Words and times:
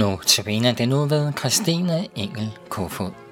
Nu 0.00 0.18
tabiner 0.26 0.72
det 0.72 0.88
nu 0.88 1.06
ved 1.06 1.32
Christine 1.32 2.06
Engel 2.16 2.50
Kofod. 2.68 3.29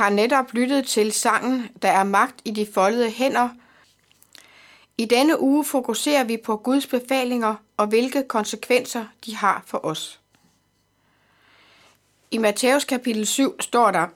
Har 0.00 0.10
netop 0.10 0.52
lyttet 0.52 0.86
til 0.86 1.12
sangen 1.12 1.68
Der 1.82 1.90
er 1.90 2.04
magt 2.04 2.40
i 2.44 2.50
de 2.50 2.66
foldede 2.74 3.10
hænder. 3.10 3.48
I 4.98 5.04
denne 5.04 5.40
uge 5.40 5.64
fokuserer 5.64 6.24
vi 6.24 6.36
på 6.36 6.56
Guds 6.56 6.86
befalinger 6.86 7.54
og 7.76 7.86
hvilke 7.86 8.22
konsekvenser 8.22 9.04
de 9.26 9.36
har 9.36 9.62
for 9.66 9.86
os. 9.86 10.20
I 12.30 12.38
Matthæus 12.38 12.84
kapitel 12.84 13.26
7 13.26 13.60
står 13.60 13.90
der, 13.90 14.06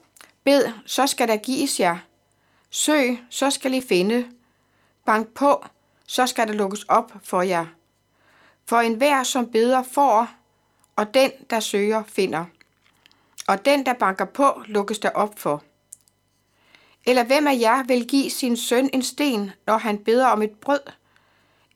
Bed, 0.45 0.73
så 0.87 1.07
skal 1.07 1.29
der 1.29 1.37
gives 1.37 1.81
jer. 1.81 1.97
Søg, 2.71 3.19
så 3.31 3.51
skal 3.51 3.75
I 3.75 3.81
finde. 3.81 4.27
Bank 5.07 5.29
på, 5.29 5.65
så 6.07 6.27
skal 6.27 6.49
der 6.49 6.55
lukkes 6.55 6.85
op 6.89 7.13
for 7.25 7.43
jer. 7.43 7.67
For 8.67 8.81
enhver, 8.81 9.23
som 9.23 9.51
beder, 9.51 9.83
får, 9.83 10.29
og 10.97 11.15
den, 11.15 11.31
der 11.51 11.61
søger, 11.61 12.03
finder 12.07 12.45
og 13.47 13.65
den, 13.65 13.87
der 13.87 13.93
banker 13.93 14.25
på, 14.25 14.63
lukkes 14.67 14.99
der 14.99 15.11
op 15.11 15.39
for. 15.39 15.63
Eller 17.07 17.25
hvem 17.25 17.47
af 17.47 17.59
jer 17.61 17.83
vil 17.83 18.07
give 18.09 18.31
sin 18.31 18.57
søn 18.57 18.91
en 18.93 19.03
sten, 19.03 19.51
når 19.67 19.79
han 19.79 19.99
beder 19.99 20.27
om 20.27 20.43
et 20.43 20.51
brød? 20.51 20.81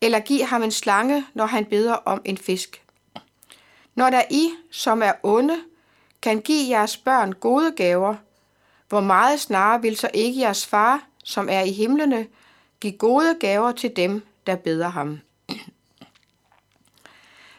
Eller 0.01 0.21
give 0.21 0.45
ham 0.45 0.63
en 0.63 0.73
slange, 0.73 1.27
når 1.35 1.47
han 1.47 1.65
beder 1.65 1.93
om 1.93 2.21
en 2.25 2.39
fisk? 2.39 2.83
Når 3.95 4.11
der 4.11 4.23
I, 4.31 4.51
som 4.71 5.03
er 5.03 5.13
onde, 5.23 5.57
kan 6.23 6.41
give 6.41 6.69
jeres 6.69 6.97
børn 6.97 7.33
gode 7.33 7.73
gaver, 7.73 8.15
hvor 8.89 9.01
meget 9.01 9.41
snarere 9.41 9.83
vil 9.83 9.97
så 9.97 10.11
ikke 10.15 10.41
jeres 10.41 10.67
far, 10.67 11.03
som 11.25 11.49
er 11.51 11.61
i 11.61 11.73
himlene, 11.73 12.27
give 12.81 12.93
gode 12.93 13.37
gaver 13.41 13.73
til 13.73 13.97
dem, 13.97 14.23
der 14.47 14.57
beder 14.57 14.89
ham. 14.89 15.21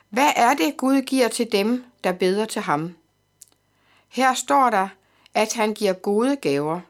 Hvad 0.09 0.31
er 0.35 0.53
det, 0.53 0.77
Gud 0.77 1.01
giver 1.01 1.27
til 1.27 1.51
dem, 1.51 1.83
der 2.03 2.11
beder 2.11 2.45
til 2.45 2.61
ham? 2.61 2.95
Her 4.07 4.33
står 4.33 4.69
der, 4.69 4.87
at 5.33 5.53
han 5.53 5.73
giver 5.73 5.93
gode 5.93 6.35
gaver. 6.35 6.81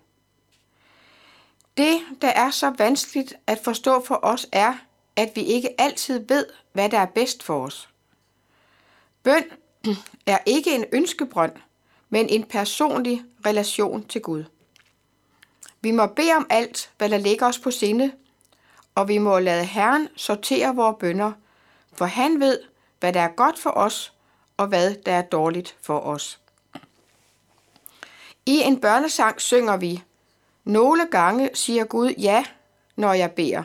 Det, 1.80 2.02
der 2.22 2.28
er 2.28 2.52
så 2.52 2.74
vanskeligt 2.78 3.34
at 3.48 3.60
forstå 3.64 4.06
for 4.06 4.20
os, 4.24 4.48
er, 4.52 4.74
at 5.16 5.31
vi 5.36 5.42
ikke 5.42 5.81
altid 5.81 6.28
ved, 6.28 6.46
hvad 6.74 6.90
der 6.90 7.00
er 7.00 7.06
bedst 7.06 7.44
for 7.44 7.66
os. 7.66 7.90
Bøn 9.24 9.44
er 10.26 10.38
ikke 10.46 10.76
en 10.76 10.86
ønskebrønd, 10.92 11.52
men 12.10 12.30
en 12.30 12.44
personlig 12.44 13.24
relation 13.46 14.08
til 14.08 14.22
Gud. 14.22 14.44
Vi 15.81 15.92
må 15.92 16.08
bede 16.08 16.34
om 16.34 16.48
alt, 16.50 16.92
hvad 16.98 17.10
der 17.10 17.18
ligger 17.18 17.48
os 17.48 17.60
på 17.60 17.72
sinde, 17.72 18.12
og 18.96 19.08
vi 19.08 19.18
må 19.18 19.40
lade 19.40 19.66
Herren 19.66 20.08
sortere 20.16 20.76
vores 20.76 20.96
bønder, 21.00 21.31
for 21.94 22.06
han 22.06 22.40
ved, 22.40 22.60
hvad 23.00 23.14
der 23.14 23.22
er 23.22 23.36
godt 23.36 23.60
for 23.60 23.70
os, 23.70 24.14
og 24.58 24.68
hvad 24.68 24.96
der 24.96 25.14
er 25.14 25.22
dårligt 25.22 25.78
for 25.81 26.00
os. 26.00 26.40
I 28.46 28.62
en 28.66 28.81
børnesang 28.81 29.42
synger 29.42 29.78
vi, 29.78 30.04
nogle 30.63 31.07
gange 31.11 31.50
siger 31.53 31.83
Gud 31.83 32.09
ja, 32.09 32.45
når 32.95 33.13
jeg 33.13 33.31
beder. 33.31 33.63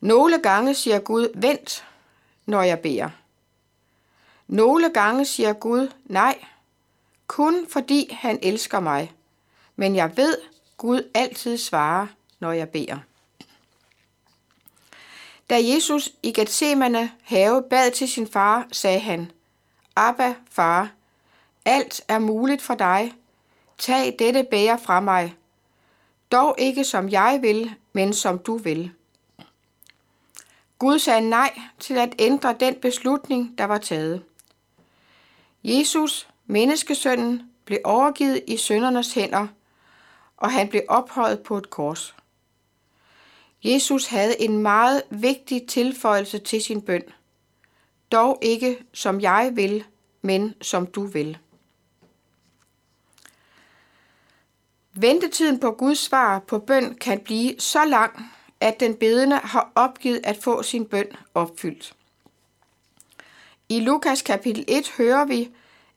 Nogle 0.00 0.38
gange 0.38 0.74
siger 0.74 0.98
Gud 0.98 1.28
vent, 1.34 1.86
når 2.46 2.62
jeg 2.62 2.80
beder. 2.80 3.10
Nogle 4.46 4.90
gange 4.90 5.24
siger 5.24 5.52
Gud 5.52 5.88
nej, 6.04 6.44
kun 7.26 7.66
fordi 7.68 8.12
han 8.12 8.38
elsker 8.42 8.80
mig. 8.80 9.12
Men 9.76 9.96
jeg 9.96 10.16
ved, 10.16 10.38
Gud 10.76 11.10
altid 11.14 11.58
svarer, 11.58 12.06
når 12.40 12.52
jeg 12.52 12.68
beder. 12.68 12.98
Da 15.50 15.58
Jesus 15.62 16.12
i 16.22 16.32
Gethsemane 16.32 17.10
have 17.22 17.62
bad 17.70 17.90
til 17.90 18.08
sin 18.08 18.26
far, 18.26 18.66
sagde 18.72 18.98
han, 18.98 19.30
Abba, 19.96 20.34
far, 20.50 20.90
alt 21.64 22.04
er 22.08 22.18
muligt 22.18 22.62
for 22.62 22.74
dig. 22.74 23.12
Tag 23.78 24.16
dette 24.18 24.46
bære 24.50 24.78
fra 24.78 25.00
mig. 25.00 25.34
Dog 26.32 26.54
ikke 26.58 26.84
som 26.84 27.08
jeg 27.08 27.38
vil, 27.42 27.74
men 27.92 28.12
som 28.12 28.38
du 28.38 28.56
vil. 28.56 28.90
Gud 30.78 30.98
sagde 30.98 31.28
nej 31.28 31.60
til 31.78 31.98
at 31.98 32.14
ændre 32.18 32.56
den 32.60 32.74
beslutning, 32.74 33.58
der 33.58 33.64
var 33.64 33.78
taget. 33.78 34.22
Jesus, 35.64 36.28
menneskesønnen, 36.46 37.42
blev 37.64 37.78
overgivet 37.84 38.44
i 38.46 38.56
søndernes 38.56 39.14
hænder, 39.14 39.46
og 40.36 40.52
han 40.52 40.68
blev 40.68 40.82
ophøjet 40.88 41.40
på 41.40 41.58
et 41.58 41.70
kors. 41.70 42.14
Jesus 43.64 44.06
havde 44.06 44.40
en 44.40 44.58
meget 44.58 45.02
vigtig 45.10 45.66
tilføjelse 45.66 46.38
til 46.38 46.62
sin 46.62 46.82
bøn. 46.82 47.02
Dog 48.12 48.38
ikke 48.42 48.78
som 48.92 49.20
jeg 49.20 49.50
vil, 49.54 49.84
men 50.22 50.54
som 50.62 50.86
du 50.86 51.06
vil. 51.06 51.38
Ventetiden 54.96 55.60
på 55.60 55.70
Guds 55.70 55.98
svar 55.98 56.38
på 56.38 56.58
bøn 56.58 56.94
kan 56.94 57.20
blive 57.20 57.54
så 57.58 57.84
lang, 57.84 58.30
at 58.60 58.80
den 58.80 58.94
bedende 58.94 59.36
har 59.36 59.72
opgivet 59.74 60.20
at 60.24 60.36
få 60.36 60.62
sin 60.62 60.84
bøn 60.84 61.06
opfyldt. 61.34 61.94
I 63.68 63.80
Lukas 63.80 64.22
kapitel 64.22 64.64
1 64.68 64.92
hører 64.98 65.24
vi, 65.24 65.50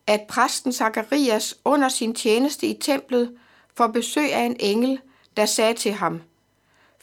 at 0.07 0.21
præsten 0.29 0.73
Zakarias 0.73 1.55
under 1.65 1.89
sin 1.89 2.15
tjeneste 2.15 2.67
i 2.67 2.73
templet 2.81 3.37
får 3.75 3.87
besøg 3.87 4.33
af 4.33 4.41
en 4.43 4.55
engel, 4.59 4.99
der 5.37 5.45
sagde 5.45 5.73
til 5.73 5.91
ham, 5.91 6.21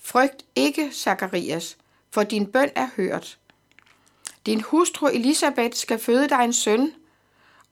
Frygt 0.02 0.44
ikke, 0.56 0.91
Zakarias, 0.93 1.76
for 2.11 2.23
din 2.23 2.46
bøn 2.46 2.70
er 2.75 2.88
hørt. 2.96 3.38
Din 4.46 4.61
hustru 4.61 5.06
Elisabeth 5.06 5.76
skal 5.76 5.99
føde 5.99 6.29
dig 6.29 6.44
en 6.44 6.52
søn, 6.52 6.93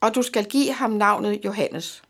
og 0.00 0.14
du 0.14 0.22
skal 0.22 0.44
give 0.44 0.72
ham 0.72 0.90
navnet 0.90 1.44
Johannes. 1.44 2.02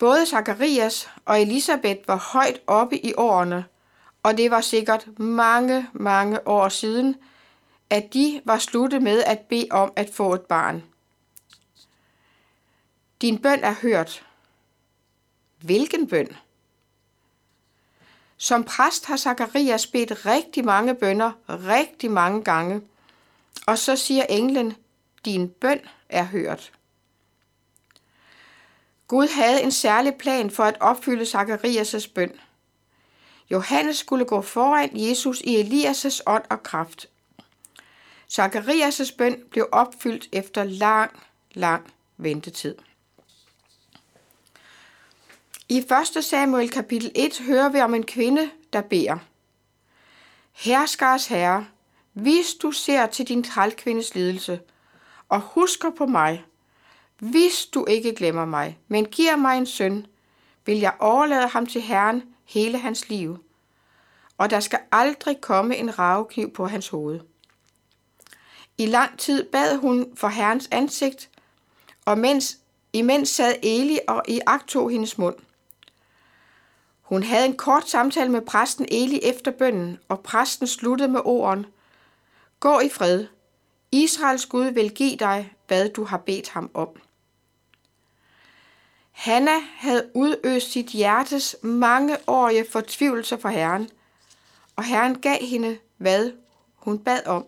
Både 0.00 0.26
Zakarias 0.26 1.08
og 1.24 1.40
Elisabeth 1.40 2.08
var 2.08 2.16
højt 2.32 2.60
oppe 2.66 3.06
i 3.06 3.14
årene, 3.14 3.64
og 4.22 4.36
det 4.36 4.50
var 4.50 4.60
sikkert 4.60 5.18
mange, 5.18 5.88
mange 5.92 6.48
år 6.48 6.68
siden, 6.68 7.16
at 7.90 8.14
de 8.14 8.42
var 8.44 8.58
sluttet 8.58 9.02
med 9.02 9.22
at 9.22 9.38
bede 9.38 9.66
om 9.70 9.92
at 9.96 10.10
få 10.12 10.34
et 10.34 10.40
barn. 10.40 10.82
Din 13.20 13.38
bøn 13.38 13.64
er 13.64 13.74
hørt. 13.82 14.26
Hvilken 15.60 16.06
bøn? 16.06 16.28
Som 18.36 18.64
præst 18.64 19.06
har 19.06 19.16
Zakarias 19.16 19.86
bedt 19.86 20.26
rigtig 20.26 20.64
mange 20.64 20.94
bønder 20.94 21.32
rigtig 21.48 22.10
mange 22.10 22.44
gange, 22.44 22.80
og 23.66 23.78
så 23.78 23.96
siger 23.96 24.24
englen, 24.28 24.76
din 25.24 25.48
bøn 25.48 25.80
er 26.08 26.24
hørt. 26.24 26.72
Gud 29.10 29.28
havde 29.28 29.62
en 29.62 29.72
særlig 29.72 30.14
plan 30.14 30.50
for 30.50 30.64
at 30.64 30.76
opfylde 30.80 31.22
Zakarias' 31.22 32.12
bøn. 32.14 32.32
Johannes 33.50 33.96
skulle 33.96 34.24
gå 34.24 34.42
foran 34.42 34.90
Jesus 34.92 35.40
i 35.40 35.60
Elias' 35.60 36.20
ånd 36.26 36.44
og 36.50 36.62
kraft. 36.62 37.08
Zakarias' 38.32 39.16
bøn 39.16 39.44
blev 39.50 39.68
opfyldt 39.72 40.28
efter 40.32 40.64
lang, 40.64 41.10
lang 41.52 41.92
ventetid. 42.16 42.74
I 45.68 45.78
1. 46.16 46.24
Samuel 46.24 46.70
kapitel 46.70 47.12
1 47.14 47.38
hører 47.38 47.68
vi 47.68 47.80
om 47.80 47.94
en 47.94 48.06
kvinde, 48.06 48.50
der 48.72 48.80
beder. 48.80 49.18
Herskars 50.52 51.26
herre, 51.26 51.66
hvis 52.12 52.54
du 52.54 52.72
ser 52.72 53.06
til 53.06 53.28
din 53.28 53.42
trælkvindes 53.42 54.14
lidelse, 54.14 54.60
og 55.28 55.40
husker 55.40 55.90
på 55.98 56.06
mig, 56.06 56.44
hvis 57.20 57.66
du 57.66 57.84
ikke 57.88 58.14
glemmer 58.14 58.44
mig, 58.44 58.78
men 58.88 59.04
giver 59.04 59.36
mig 59.36 59.58
en 59.58 59.66
søn, 59.66 60.06
vil 60.66 60.78
jeg 60.78 60.94
overlade 60.98 61.48
ham 61.48 61.66
til 61.66 61.80
Herren 61.80 62.22
hele 62.44 62.78
hans 62.78 63.08
liv, 63.08 63.38
og 64.38 64.50
der 64.50 64.60
skal 64.60 64.78
aldrig 64.92 65.40
komme 65.40 65.76
en 65.76 65.98
ravekniv 65.98 66.52
på 66.52 66.66
hans 66.66 66.88
hoved. 66.88 67.20
I 68.78 68.86
lang 68.86 69.18
tid 69.18 69.44
bad 69.44 69.76
hun 69.76 70.06
for 70.16 70.28
Herrens 70.28 70.68
ansigt, 70.70 71.30
og 72.04 72.18
mens, 72.18 72.58
imens 72.92 73.28
sad 73.28 73.54
Eli 73.62 73.98
og 74.08 74.22
i 74.28 74.40
tog 74.68 74.90
hendes 74.90 75.18
mund. 75.18 75.36
Hun 77.02 77.22
havde 77.22 77.46
en 77.46 77.56
kort 77.56 77.88
samtale 77.88 78.30
med 78.30 78.40
præsten 78.40 78.86
Eli 78.90 79.20
efter 79.22 79.50
bønnen, 79.50 79.98
og 80.08 80.20
præsten 80.20 80.66
sluttede 80.66 81.08
med 81.08 81.20
orden. 81.24 81.66
Gå 82.60 82.80
i 82.80 82.88
fred. 82.88 83.26
Israels 83.92 84.46
Gud 84.46 84.64
vil 84.66 84.90
give 84.90 85.16
dig, 85.16 85.52
hvad 85.66 85.88
du 85.88 86.04
har 86.04 86.18
bedt 86.18 86.48
ham 86.48 86.70
om. 86.74 86.88
Hanna 89.20 89.60
havde 89.76 90.10
udøst 90.14 90.72
sit 90.72 90.86
hjertes 90.86 91.56
mangeårige 91.62 92.66
fortvivlelse 92.70 93.38
for 93.38 93.48
Herren, 93.48 93.90
og 94.76 94.84
Herren 94.84 95.20
gav 95.20 95.38
hende, 95.40 95.78
hvad 95.96 96.32
hun 96.74 96.98
bad 96.98 97.26
om. 97.26 97.46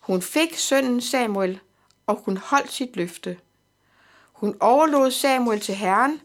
Hun 0.00 0.22
fik 0.22 0.58
sønnen 0.58 1.00
Samuel, 1.00 1.60
og 2.06 2.22
hun 2.24 2.36
holdt 2.36 2.72
sit 2.72 2.96
løfte. 2.96 3.38
Hun 4.32 4.56
overlod 4.60 5.10
Samuel 5.10 5.60
til 5.60 5.74
Herren, 5.74 6.20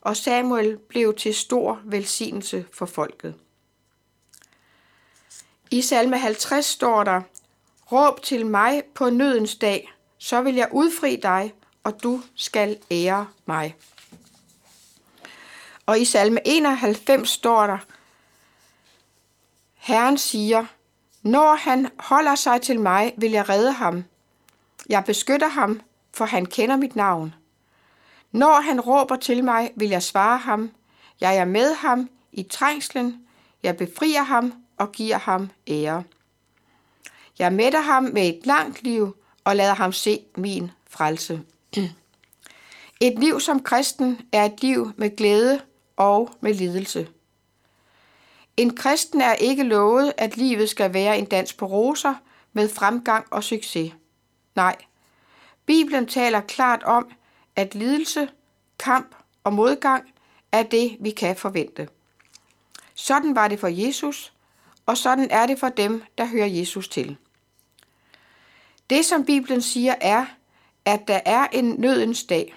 og 0.00 0.16
Samuel 0.16 0.78
blev 0.78 1.14
til 1.14 1.34
stor 1.34 1.80
velsignelse 1.84 2.66
for 2.72 2.86
folket. 2.86 3.34
I 5.70 5.82
salme 5.82 6.18
50 6.18 6.64
står 6.64 7.04
der, 7.04 7.20
Råb 7.92 8.22
til 8.22 8.46
mig 8.46 8.82
på 8.94 9.10
nødens 9.10 9.56
dag, 9.56 9.92
så 10.18 10.40
vil 10.40 10.54
jeg 10.54 10.68
udfri 10.72 11.16
dig, 11.16 11.52
og 11.84 12.02
du 12.02 12.22
skal 12.34 12.78
ære 12.90 13.26
mig. 13.46 13.76
Og 15.86 16.00
i 16.00 16.04
salme 16.04 16.40
91 16.44 17.28
står 17.28 17.66
der, 17.66 17.78
Herren 19.74 20.18
siger, 20.18 20.64
når 21.22 21.54
han 21.54 21.88
holder 21.98 22.34
sig 22.34 22.62
til 22.62 22.80
mig, 22.80 23.14
vil 23.16 23.30
jeg 23.30 23.48
redde 23.48 23.72
ham. 23.72 24.04
Jeg 24.88 25.04
beskytter 25.04 25.48
ham, 25.48 25.80
for 26.12 26.24
han 26.24 26.46
kender 26.46 26.76
mit 26.76 26.96
navn. 26.96 27.34
Når 28.32 28.60
han 28.60 28.80
råber 28.80 29.16
til 29.16 29.44
mig, 29.44 29.72
vil 29.76 29.88
jeg 29.88 30.02
svare 30.02 30.38
ham. 30.38 30.70
Jeg 31.20 31.36
er 31.36 31.44
med 31.44 31.74
ham 31.74 32.10
i 32.32 32.42
trængslen. 32.42 33.26
Jeg 33.62 33.76
befrier 33.76 34.22
ham 34.22 34.54
og 34.76 34.92
giver 34.92 35.18
ham 35.18 35.50
ære. 35.68 36.02
Jeg 37.38 37.52
mætter 37.52 37.80
ham 37.80 38.02
med 38.02 38.28
et 38.28 38.40
langt 38.46 38.82
liv 38.82 39.16
og 39.44 39.56
lader 39.56 39.74
ham 39.74 39.92
se 39.92 40.20
min 40.36 40.70
frelse. 40.88 41.42
Et 43.00 43.18
liv 43.18 43.40
som 43.40 43.62
kristen 43.62 44.20
er 44.32 44.44
et 44.44 44.62
liv 44.62 44.92
med 44.96 45.16
glæde 45.16 45.60
og 45.96 46.30
med 46.40 46.54
lidelse. 46.54 47.08
En 48.56 48.76
kristen 48.76 49.20
er 49.20 49.34
ikke 49.34 49.62
lovet, 49.62 50.12
at 50.16 50.36
livet 50.36 50.70
skal 50.70 50.94
være 50.94 51.18
en 51.18 51.24
dans 51.24 51.52
på 51.52 51.66
roser 51.66 52.14
med 52.52 52.68
fremgang 52.68 53.26
og 53.30 53.44
succes. 53.44 53.92
Nej, 54.54 54.76
Bibelen 55.66 56.06
taler 56.06 56.40
klart 56.40 56.82
om, 56.82 57.10
at 57.56 57.74
lidelse, 57.74 58.28
kamp 58.78 59.14
og 59.44 59.52
modgang 59.52 60.04
er 60.52 60.62
det, 60.62 60.96
vi 61.00 61.10
kan 61.10 61.36
forvente. 61.36 61.88
Sådan 62.94 63.34
var 63.34 63.48
det 63.48 63.60
for 63.60 63.68
Jesus, 63.68 64.32
og 64.86 64.96
sådan 64.96 65.30
er 65.30 65.46
det 65.46 65.58
for 65.58 65.68
dem, 65.68 66.02
der 66.18 66.24
hører 66.24 66.46
Jesus 66.46 66.88
til. 66.88 67.16
Det, 68.90 69.04
som 69.04 69.24
Bibelen 69.24 69.62
siger, 69.62 69.94
er, 70.00 70.26
at 70.84 71.08
der 71.08 71.20
er 71.24 71.46
en 71.52 71.74
nødens 71.78 72.24
dag. 72.24 72.54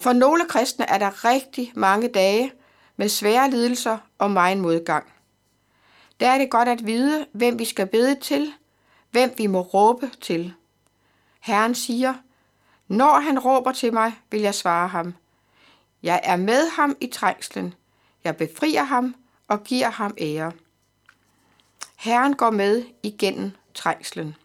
For 0.00 0.12
nogle 0.12 0.44
kristne 0.48 0.90
er 0.90 0.98
der 0.98 1.24
rigtig 1.24 1.72
mange 1.74 2.08
dage 2.08 2.52
med 2.96 3.08
svære 3.08 3.50
lidelser 3.50 3.98
og 4.18 4.30
meget 4.30 4.58
modgang. 4.58 5.12
Der 6.20 6.28
er 6.28 6.38
det 6.38 6.50
godt 6.50 6.68
at 6.68 6.86
vide, 6.86 7.26
hvem 7.32 7.58
vi 7.58 7.64
skal 7.64 7.86
bede 7.86 8.20
til, 8.20 8.52
hvem 9.10 9.34
vi 9.36 9.46
må 9.46 9.60
råbe 9.60 10.10
til. 10.20 10.54
Herren 11.40 11.74
siger, 11.74 12.14
når 12.88 13.20
han 13.20 13.38
råber 13.38 13.72
til 13.72 13.92
mig, 13.92 14.12
vil 14.30 14.40
jeg 14.40 14.54
svare 14.54 14.88
ham. 14.88 15.14
Jeg 16.02 16.20
er 16.22 16.36
med 16.36 16.70
ham 16.70 16.96
i 17.00 17.06
trængslen. 17.06 17.74
Jeg 18.24 18.36
befrier 18.36 18.82
ham 18.82 19.14
og 19.48 19.64
giver 19.64 19.90
ham 19.90 20.14
ære. 20.18 20.52
Herren 21.96 22.36
går 22.36 22.50
med 22.50 22.84
igennem 23.02 23.50
trængslen. 23.74 24.36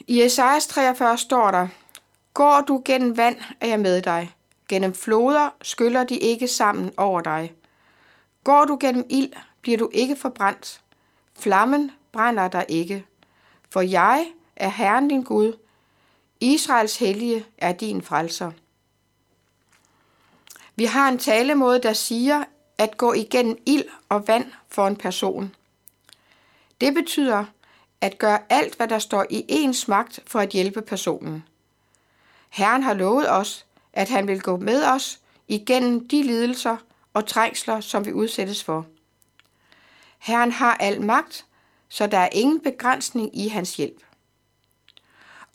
I 0.00 0.22
Esajas 0.22 0.66
43 0.66 1.18
står 1.18 1.50
der, 1.50 1.68
Går 2.34 2.60
du 2.60 2.82
gennem 2.84 3.16
vand, 3.16 3.36
er 3.60 3.66
jeg 3.66 3.80
med 3.80 4.02
dig. 4.02 4.34
Gennem 4.68 4.94
floder 4.94 5.50
skyller 5.62 6.04
de 6.04 6.16
ikke 6.16 6.48
sammen 6.48 6.92
over 6.96 7.20
dig. 7.20 7.52
Går 8.44 8.64
du 8.64 8.78
gennem 8.80 9.06
ild, 9.10 9.32
bliver 9.62 9.78
du 9.78 9.90
ikke 9.92 10.16
forbrændt. 10.16 10.80
Flammen 11.38 11.90
brænder 12.12 12.48
dig 12.48 12.64
ikke. 12.68 13.04
For 13.70 13.80
jeg 13.80 14.26
er 14.56 14.68
Herren 14.68 15.08
din 15.08 15.22
Gud. 15.22 15.58
Israels 16.40 16.98
hellige 16.98 17.46
er 17.58 17.72
din 17.72 18.02
frelser. 18.02 18.50
Vi 20.76 20.84
har 20.84 21.08
en 21.08 21.18
talemåde, 21.18 21.82
der 21.82 21.92
siger 21.92 22.44
at 22.78 22.96
gå 22.96 23.12
igennem 23.12 23.58
ild 23.66 23.84
og 24.08 24.28
vand 24.28 24.52
for 24.68 24.86
en 24.86 24.96
person. 24.96 25.54
Det 26.80 26.94
betyder 26.94 27.44
at 28.00 28.18
gøre 28.18 28.38
alt, 28.48 28.76
hvad 28.76 28.88
der 28.88 28.98
står 28.98 29.26
i 29.30 29.44
ens 29.48 29.88
magt 29.88 30.20
for 30.26 30.40
at 30.40 30.48
hjælpe 30.48 30.82
personen. 30.82 31.44
Herren 32.48 32.82
har 32.82 32.94
lovet 32.94 33.30
os, 33.30 33.66
at 33.92 34.08
han 34.08 34.28
vil 34.28 34.40
gå 34.40 34.56
med 34.56 34.84
os 34.84 35.20
igennem 35.48 36.08
de 36.08 36.22
lidelser 36.22 36.76
og 37.14 37.26
trængsler, 37.26 37.80
som 37.80 38.06
vi 38.06 38.12
udsættes 38.12 38.64
for. 38.64 38.86
Herren 40.18 40.52
har 40.52 40.74
al 40.74 41.02
magt, 41.02 41.46
så 41.88 42.06
der 42.06 42.18
er 42.18 42.28
ingen 42.32 42.60
begrænsning 42.60 43.36
i 43.38 43.48
hans 43.48 43.76
hjælp. 43.76 44.02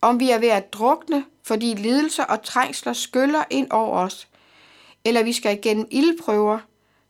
Om 0.02 0.20
vi 0.20 0.30
er 0.30 0.40
ved 0.40 0.50
at 0.50 0.74
drukne, 0.74 1.26
fordi 1.44 1.74
lidelser 1.74 2.24
og 2.24 2.44
trængsler 2.44 2.94
skyller 2.94 3.44
ind 3.50 3.72
over 3.72 3.98
os, 3.98 4.28
eller 5.06 5.24
vi 5.24 5.34
skal 5.34 5.58
igennem 5.58 5.88
ildprøver, 5.92 6.60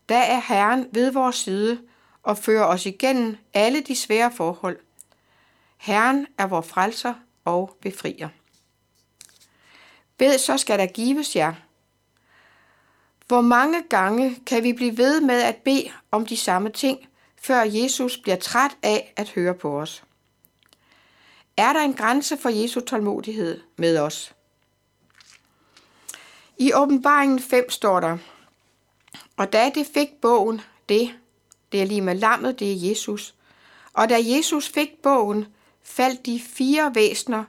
der 0.10 0.18
er 0.18 0.42
Herren 0.48 0.88
ved 0.92 1.12
vores 1.12 1.36
side 1.36 1.80
og 2.24 2.38
fører 2.38 2.66
os 2.66 2.86
igennem 2.86 3.38
alle 3.54 3.82
de 3.82 3.96
svære 3.96 4.32
forhold. 4.32 4.80
Herren 5.82 6.28
er 6.38 6.48
vor 6.48 6.62
frelser 6.62 7.14
og 7.46 7.78
befrier. 7.82 8.30
Ved, 10.20 10.38
så 10.38 10.58
skal 10.58 10.80
der 10.80 10.86
gives 10.86 11.36
jer. 11.36 11.54
Hvor 13.28 13.42
mange 13.42 13.84
gange 13.90 14.36
kan 14.46 14.64
vi 14.64 14.74
blive 14.74 14.98
ved 14.98 15.22
med 15.22 15.42
at 15.42 15.56
bede 15.56 15.92
om 16.12 16.26
de 16.26 16.38
samme 16.38 16.70
ting, 16.70 17.08
før 17.42 17.62
Jesus 17.62 18.18
bliver 18.18 18.36
træt 18.36 18.78
af 18.84 19.14
at 19.16 19.30
høre 19.30 19.54
på 19.54 19.80
os? 19.82 20.04
Er 21.58 21.74
der 21.74 21.82
en 21.82 21.94
grænse 21.94 22.38
for 22.38 22.50
Jesu 22.50 22.80
tålmodighed 22.80 23.62
med 23.78 23.98
os? 23.98 24.36
I 26.58 26.74
åbenbaringen 26.74 27.40
5 27.40 27.70
står 27.70 28.00
der, 28.00 28.18
og 29.38 29.54
da 29.54 29.72
det 29.76 29.88
fik 29.94 30.10
bogen, 30.22 30.62
det, 30.90 31.20
det 31.72 31.82
er 31.82 31.86
lige 31.86 32.02
med 32.02 32.16
lammet, 32.16 32.60
det 32.60 32.72
er 32.72 32.90
Jesus, 32.90 33.36
og 33.94 34.10
da 34.10 34.18
Jesus 34.20 34.70
fik 34.70 35.02
bogen, 35.04 35.48
faldt 35.84 36.26
de 36.26 36.40
fire 36.40 36.96
væsner 36.96 37.44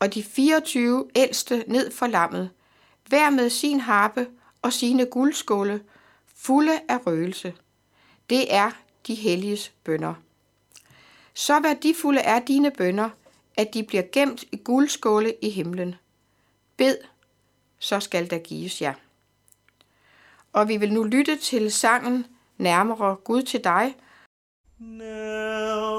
og 0.00 0.14
de 0.14 0.22
24 0.22 1.08
ældste 1.14 1.64
ned 1.66 1.90
for 1.90 2.06
lammet, 2.06 2.50
hver 3.08 3.30
med 3.30 3.50
sin 3.50 3.80
harpe 3.80 4.26
og 4.62 4.72
sine 4.72 5.06
guldskåle, 5.06 5.80
fulde 6.34 6.80
af 6.88 7.06
røgelse. 7.06 7.54
Det 8.30 8.54
er 8.54 8.70
de 9.06 9.14
helliges 9.14 9.72
bønder. 9.84 10.14
Så 11.34 11.60
værdifulde 11.60 12.20
er 12.20 12.38
dine 12.38 12.70
bønder, 12.70 13.10
at 13.56 13.74
de 13.74 13.82
bliver 13.82 14.02
gemt 14.12 14.44
i 14.52 14.56
guldskåle 14.56 15.34
i 15.42 15.50
himlen. 15.50 15.94
Bed, 16.76 16.96
så 17.78 18.00
skal 18.00 18.30
der 18.30 18.38
gives 18.38 18.82
jer. 18.82 18.94
Og 20.52 20.68
vi 20.68 20.76
vil 20.76 20.92
nu 20.92 21.04
lytte 21.04 21.36
til 21.36 21.72
sangen 21.72 22.26
Nærmere 22.58 23.16
Gud 23.16 23.42
til 23.42 23.64
dig. 23.64 23.94
Nærmere 24.78 25.95